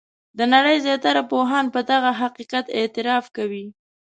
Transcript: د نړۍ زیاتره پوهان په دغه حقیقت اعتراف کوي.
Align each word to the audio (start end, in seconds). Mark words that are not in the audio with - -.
د 0.37 0.39
نړۍ 0.53 0.77
زیاتره 0.85 1.21
پوهان 1.31 1.65
په 1.73 1.79
دغه 1.91 2.11
حقیقت 2.21 2.65
اعتراف 2.77 3.25
کوي. 3.37 3.65